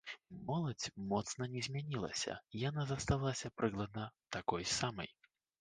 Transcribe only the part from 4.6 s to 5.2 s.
самай.